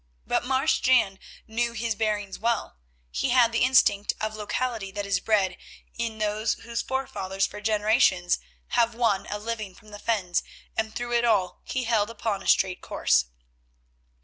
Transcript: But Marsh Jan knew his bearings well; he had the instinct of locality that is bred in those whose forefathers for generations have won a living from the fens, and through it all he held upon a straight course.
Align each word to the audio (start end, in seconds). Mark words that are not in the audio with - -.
But 0.25 0.43
Marsh 0.43 0.79
Jan 0.79 1.19
knew 1.45 1.73
his 1.73 1.93
bearings 1.93 2.39
well; 2.39 2.77
he 3.11 3.29
had 3.29 3.51
the 3.51 3.59
instinct 3.63 4.13
of 4.19 4.33
locality 4.35 4.89
that 4.89 5.05
is 5.05 5.19
bred 5.19 5.57
in 5.95 6.17
those 6.17 6.55
whose 6.55 6.81
forefathers 6.81 7.45
for 7.45 7.61
generations 7.61 8.39
have 8.69 8.95
won 8.95 9.27
a 9.29 9.37
living 9.37 9.75
from 9.75 9.89
the 9.91 9.99
fens, 9.99 10.41
and 10.75 10.95
through 10.95 11.13
it 11.13 11.23
all 11.23 11.61
he 11.65 11.83
held 11.83 12.09
upon 12.09 12.41
a 12.41 12.47
straight 12.47 12.81
course. 12.81 13.25